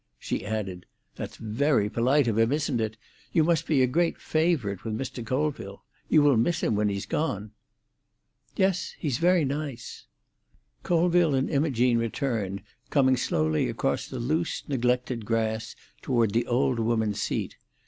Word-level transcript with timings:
She 0.17 0.43
added, 0.43 0.87
"That's 1.15 1.35
very 1.37 1.87
polite 1.87 2.27
of 2.27 2.39
him, 2.39 2.51
isn't 2.51 2.81
it? 2.81 2.97
You 3.33 3.43
must 3.43 3.67
be 3.67 3.83
a 3.83 3.85
great 3.85 4.17
favourite 4.17 4.83
with 4.83 4.97
Mr. 4.97 5.23
Colville. 5.23 5.83
You 6.09 6.23
will 6.23 6.37
miss 6.37 6.63
him 6.63 6.73
when 6.75 6.89
he's 6.89 7.05
gone." 7.05 7.51
"Yes. 8.55 8.95
He's 8.97 9.19
very 9.19 9.45
nice." 9.45 10.07
Colville 10.81 11.35
and 11.35 11.51
Imogene 11.51 11.99
returned, 11.99 12.63
coming 12.89 13.15
slowly 13.15 13.69
across 13.69 14.07
the 14.07 14.17
loose, 14.17 14.63
neglected 14.67 15.23
grass 15.23 15.75
toward 16.01 16.33
the 16.33 16.47
old 16.47 16.79
woman's 16.79 17.21
seat. 17.21 17.57